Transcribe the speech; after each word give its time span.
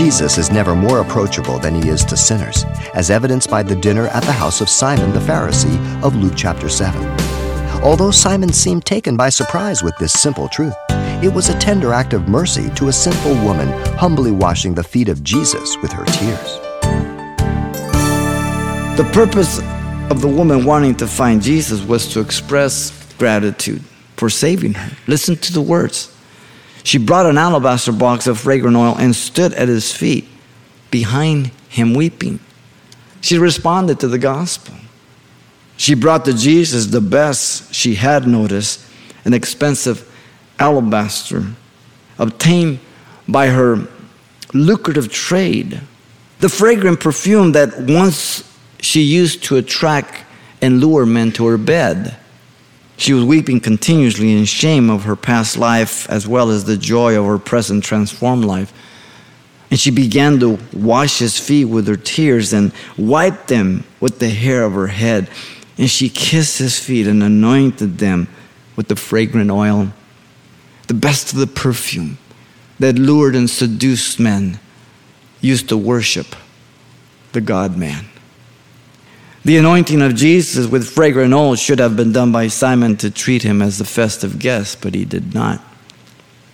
Jesus 0.00 0.38
is 0.38 0.50
never 0.50 0.74
more 0.74 1.00
approachable 1.00 1.58
than 1.58 1.74
he 1.74 1.90
is 1.90 2.06
to 2.06 2.16
sinners, 2.16 2.64
as 2.94 3.10
evidenced 3.10 3.50
by 3.50 3.62
the 3.62 3.76
dinner 3.76 4.06
at 4.06 4.22
the 4.22 4.32
house 4.32 4.62
of 4.62 4.70
Simon 4.70 5.12
the 5.12 5.20
Pharisee 5.20 6.02
of 6.02 6.16
Luke 6.16 6.32
chapter 6.34 6.70
7. 6.70 7.04
Although 7.82 8.10
Simon 8.10 8.50
seemed 8.50 8.86
taken 8.86 9.14
by 9.14 9.28
surprise 9.28 9.82
with 9.82 9.94
this 9.98 10.14
simple 10.14 10.48
truth, 10.48 10.72
it 11.22 11.30
was 11.30 11.50
a 11.50 11.58
tender 11.58 11.92
act 11.92 12.14
of 12.14 12.30
mercy 12.30 12.70
to 12.76 12.88
a 12.88 12.92
sinful 12.94 13.34
woman 13.44 13.68
humbly 13.98 14.30
washing 14.30 14.72
the 14.72 14.82
feet 14.82 15.10
of 15.10 15.22
Jesus 15.22 15.76
with 15.82 15.92
her 15.92 16.06
tears. 16.06 16.56
The 18.96 19.06
purpose 19.12 19.58
of 20.10 20.22
the 20.22 20.28
woman 20.34 20.64
wanting 20.64 20.94
to 20.94 21.06
find 21.06 21.42
Jesus 21.42 21.82
was 21.82 22.10
to 22.14 22.20
express 22.20 22.90
gratitude 23.18 23.82
for 24.16 24.30
saving 24.30 24.72
her. 24.72 24.96
Listen 25.06 25.36
to 25.36 25.52
the 25.52 25.60
words. 25.60 26.16
She 26.82 26.98
brought 26.98 27.26
an 27.26 27.38
alabaster 27.38 27.92
box 27.92 28.26
of 28.26 28.38
fragrant 28.38 28.76
oil 28.76 28.96
and 28.98 29.14
stood 29.14 29.52
at 29.54 29.68
his 29.68 29.92
feet 29.92 30.26
behind 30.90 31.48
him 31.68 31.94
weeping. 31.94 32.40
She 33.20 33.38
responded 33.38 34.00
to 34.00 34.08
the 34.08 34.18
gospel. 34.18 34.74
She 35.76 35.94
brought 35.94 36.24
to 36.26 36.34
Jesus 36.34 36.86
the 36.86 37.00
best 37.00 37.74
she 37.74 37.94
had 37.94 38.26
noticed 38.26 38.84
an 39.24 39.34
expensive 39.34 40.06
alabaster 40.58 41.44
obtained 42.18 42.80
by 43.26 43.48
her 43.48 43.86
lucrative 44.52 45.10
trade. 45.12 45.80
The 46.40 46.48
fragrant 46.48 47.00
perfume 47.00 47.52
that 47.52 47.78
once 47.80 48.44
she 48.80 49.02
used 49.02 49.44
to 49.44 49.56
attract 49.56 50.24
and 50.60 50.80
lure 50.80 51.06
men 51.06 51.32
to 51.32 51.46
her 51.46 51.58
bed. 51.58 52.16
She 53.00 53.14
was 53.14 53.24
weeping 53.24 53.60
continuously 53.60 54.30
in 54.36 54.44
shame 54.44 54.90
of 54.90 55.04
her 55.04 55.16
past 55.16 55.56
life 55.56 56.06
as 56.10 56.28
well 56.28 56.50
as 56.50 56.66
the 56.66 56.76
joy 56.76 57.18
of 57.18 57.24
her 57.24 57.38
present 57.38 57.82
transformed 57.82 58.44
life. 58.44 58.74
And 59.70 59.80
she 59.80 59.90
began 59.90 60.38
to 60.40 60.58
wash 60.74 61.18
his 61.18 61.38
feet 61.38 61.64
with 61.64 61.88
her 61.88 61.96
tears 61.96 62.52
and 62.52 62.72
wipe 62.98 63.46
them 63.46 63.84
with 64.00 64.18
the 64.18 64.28
hair 64.28 64.64
of 64.64 64.74
her 64.74 64.88
head. 64.88 65.30
And 65.78 65.88
she 65.88 66.10
kissed 66.10 66.58
his 66.58 66.78
feet 66.78 67.06
and 67.06 67.22
anointed 67.22 67.96
them 67.96 68.28
with 68.76 68.88
the 68.88 68.96
fragrant 68.96 69.50
oil, 69.50 69.94
the 70.88 70.92
best 70.92 71.32
of 71.32 71.38
the 71.38 71.46
perfume 71.46 72.18
that 72.80 72.98
lured 72.98 73.34
and 73.34 73.48
seduced 73.48 74.20
men 74.20 74.60
used 75.40 75.70
to 75.70 75.76
worship 75.78 76.36
the 77.32 77.40
God 77.40 77.78
man. 77.78 78.09
The 79.42 79.56
anointing 79.56 80.02
of 80.02 80.16
Jesus 80.16 80.66
with 80.66 80.90
fragrant 80.90 81.32
oil 81.32 81.56
should 81.56 81.78
have 81.78 81.96
been 81.96 82.12
done 82.12 82.30
by 82.30 82.48
Simon 82.48 82.96
to 82.98 83.10
treat 83.10 83.42
him 83.42 83.62
as 83.62 83.80
a 83.80 83.86
festive 83.86 84.38
guest, 84.38 84.82
but 84.82 84.94
he 84.94 85.06
did 85.06 85.32
not. 85.32 85.64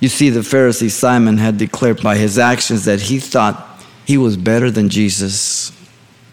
You 0.00 0.08
see, 0.08 0.30
the 0.30 0.40
Pharisee 0.40 0.90
Simon 0.90 1.38
had 1.38 1.58
declared 1.58 2.02
by 2.02 2.16
his 2.16 2.38
actions 2.38 2.84
that 2.86 3.02
he 3.02 3.20
thought 3.20 3.80
he 4.04 4.18
was 4.18 4.36
better 4.36 4.68
than 4.68 4.88
Jesus, 4.88 5.70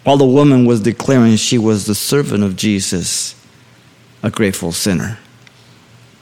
while 0.03 0.17
the 0.17 0.25
woman 0.25 0.65
was 0.65 0.81
declaring 0.81 1.35
she 1.35 1.59
was 1.59 1.85
the 1.85 1.93
servant 1.93 2.43
of 2.43 2.55
Jesus, 2.55 3.35
a 4.23 4.31
grateful 4.31 4.71
sinner. 4.71 5.19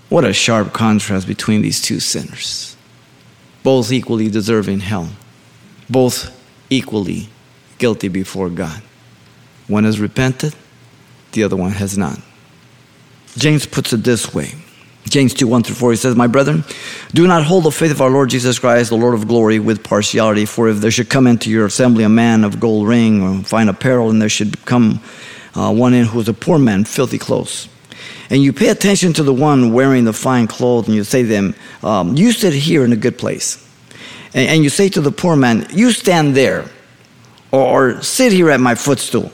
What 0.09 0.25
a 0.25 0.34
sharp 0.34 0.73
contrast 0.73 1.25
between 1.25 1.62
these 1.62 1.81
two 1.81 2.02
sinners, 2.02 2.75
both 3.64 3.94
equally 3.94 4.30
deserving 4.30 4.81
hell, 4.81 5.08
both 5.89 6.38
equally 6.69 7.30
guilty 7.78 8.09
before 8.09 8.50
God. 8.50 8.81
One 9.67 9.83
has 9.83 9.99
repented, 9.99 10.55
the 11.33 11.43
other 11.43 11.55
one 11.55 11.71
has 11.71 11.97
not. 11.97 12.19
James 13.37 13.65
puts 13.65 13.93
it 13.93 14.03
this 14.03 14.33
way 14.33 14.53
James 15.09 15.33
2 15.33 15.47
1 15.47 15.63
through 15.63 15.75
4, 15.75 15.91
he 15.91 15.97
says, 15.97 16.15
My 16.15 16.27
brethren, 16.27 16.63
do 17.13 17.27
not 17.27 17.43
hold 17.43 17.63
the 17.63 17.71
faith 17.71 17.91
of 17.91 18.01
our 18.01 18.09
Lord 18.09 18.29
Jesus 18.29 18.59
Christ, 18.59 18.89
the 18.89 18.97
Lord 18.97 19.13
of 19.13 19.27
glory, 19.27 19.59
with 19.59 19.83
partiality. 19.83 20.45
For 20.45 20.67
if 20.69 20.77
there 20.77 20.91
should 20.91 21.09
come 21.09 21.27
into 21.27 21.49
your 21.49 21.65
assembly 21.65 22.03
a 22.03 22.09
man 22.09 22.43
of 22.43 22.59
gold 22.59 22.88
ring 22.88 23.21
or 23.21 23.43
fine 23.43 23.69
apparel, 23.69 24.09
and 24.09 24.21
there 24.21 24.29
should 24.29 24.65
come 24.65 25.01
uh, 25.55 25.73
one 25.73 25.93
in 25.93 26.05
who 26.05 26.19
is 26.19 26.27
a 26.27 26.33
poor 26.33 26.59
man, 26.59 26.83
filthy 26.83 27.17
clothes, 27.17 27.69
and 28.29 28.44
you 28.44 28.51
pay 28.51 28.69
attention 28.69 29.13
to 29.13 29.23
the 29.23 29.33
one 29.33 29.73
wearing 29.73 30.03
the 30.03 30.13
fine 30.13 30.47
clothes, 30.47 30.88
and 30.88 30.95
you 30.95 31.03
say 31.03 31.23
to 31.23 31.27
them, 31.27 31.56
um, 31.83 32.16
You 32.16 32.31
sit 32.31 32.53
here 32.53 32.83
in 32.83 32.91
a 32.91 32.97
good 32.97 33.17
place. 33.17 33.63
And, 34.33 34.50
and, 34.50 34.63
you 34.63 34.69
say 34.69 34.89
to 34.89 35.01
the 35.01 35.11
poor 35.11 35.35
man, 35.35 35.67
You 35.72 35.91
stand 35.91 36.35
there, 36.35 36.66
or, 37.51 37.95
or 37.95 38.01
sit 38.01 38.33
here 38.33 38.50
at 38.50 38.59
my 38.59 38.75
footstool. 38.75 39.31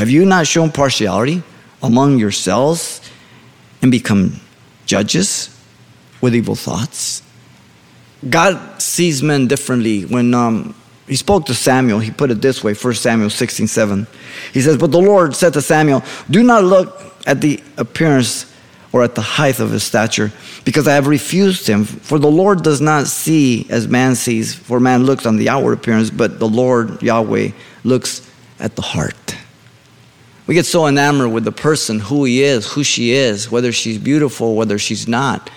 Have 0.00 0.08
you 0.08 0.24
not 0.24 0.46
shown 0.46 0.72
partiality 0.72 1.42
among 1.82 2.18
yourselves 2.18 3.02
and 3.82 3.90
become 3.90 4.40
judges 4.86 5.54
with 6.22 6.34
evil 6.34 6.54
thoughts? 6.54 7.22
God 8.26 8.80
sees 8.80 9.22
men 9.22 9.46
differently. 9.46 10.06
When 10.06 10.32
um, 10.32 10.74
he 11.06 11.16
spoke 11.16 11.44
to 11.48 11.54
Samuel, 11.54 11.98
he 11.98 12.10
put 12.10 12.30
it 12.30 12.40
this 12.40 12.64
way 12.64 12.72
1 12.72 12.94
Samuel 12.94 13.28
16 13.28 13.66
7. 13.66 14.06
He 14.54 14.62
says, 14.62 14.78
But 14.78 14.90
the 14.90 15.02
Lord 15.02 15.36
said 15.36 15.52
to 15.52 15.60
Samuel, 15.60 16.02
Do 16.30 16.42
not 16.42 16.64
look 16.64 16.98
at 17.26 17.42
the 17.42 17.62
appearance 17.76 18.50
or 18.94 19.04
at 19.04 19.14
the 19.14 19.20
height 19.20 19.60
of 19.60 19.70
his 19.70 19.82
stature, 19.82 20.32
because 20.64 20.88
I 20.88 20.94
have 20.94 21.08
refused 21.08 21.66
him. 21.66 21.84
For 21.84 22.18
the 22.18 22.30
Lord 22.30 22.62
does 22.62 22.80
not 22.80 23.06
see 23.06 23.66
as 23.68 23.86
man 23.86 24.14
sees, 24.14 24.54
for 24.54 24.80
man 24.80 25.04
looks 25.04 25.26
on 25.26 25.36
the 25.36 25.50
outward 25.50 25.74
appearance, 25.74 26.08
but 26.08 26.38
the 26.38 26.48
Lord 26.48 27.02
Yahweh 27.02 27.50
looks 27.84 28.26
at 28.58 28.76
the 28.76 28.82
heart. 28.82 29.29
We 30.46 30.54
get 30.54 30.66
so 30.66 30.86
enamored 30.86 31.32
with 31.32 31.44
the 31.44 31.52
person, 31.52 32.00
who 32.00 32.24
he 32.24 32.42
is, 32.42 32.72
who 32.72 32.82
she 32.82 33.12
is, 33.12 33.50
whether 33.50 33.72
she's 33.72 33.98
beautiful, 33.98 34.56
whether 34.56 34.78
she's 34.78 35.06
not, 35.06 35.48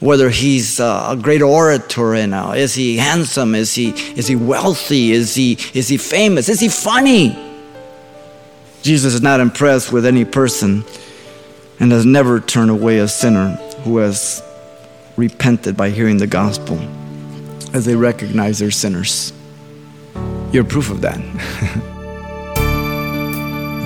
whether 0.00 0.30
he's 0.30 0.80
a 0.80 1.18
great 1.20 1.42
orator 1.42 2.14
and 2.14 2.34
uh, 2.34 2.52
is 2.56 2.74
he 2.74 2.96
handsome, 2.96 3.54
is 3.54 3.74
he, 3.74 3.90
is 3.90 4.26
he 4.26 4.36
wealthy, 4.36 5.12
is 5.12 5.34
he, 5.34 5.58
is 5.74 5.88
he 5.88 5.96
famous, 5.96 6.48
is 6.48 6.60
he 6.60 6.68
funny? 6.68 7.36
Jesus 8.82 9.14
is 9.14 9.22
not 9.22 9.40
impressed 9.40 9.92
with 9.92 10.06
any 10.06 10.24
person 10.24 10.84
and 11.80 11.92
has 11.92 12.06
never 12.06 12.40
turned 12.40 12.70
away 12.70 12.98
a 12.98 13.08
sinner 13.08 13.50
who 13.82 13.98
has 13.98 14.42
repented 15.16 15.76
by 15.76 15.90
hearing 15.90 16.16
the 16.16 16.26
gospel 16.26 16.78
as 17.72 17.84
they 17.84 17.94
recognize 17.94 18.58
they're 18.58 18.70
sinners. 18.70 19.32
You're 20.52 20.64
proof 20.64 20.90
of 20.90 21.02
that. 21.02 21.18